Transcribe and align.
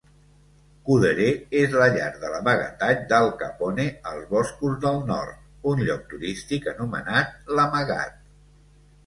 Couderay 0.85 1.35
és 1.59 1.75
la 1.81 1.89
llar 1.95 2.07
de 2.23 2.31
l'amagatall 2.35 3.03
d'Al 3.11 3.29
Capone 3.43 3.85
als 4.13 4.25
boscos 4.33 4.81
del 4.87 4.99
nord, 5.11 5.45
un 5.75 5.85
lloc 5.91 6.09
turístic 6.17 6.67
anomenat 6.75 7.47
"L'amagat". 7.61 8.19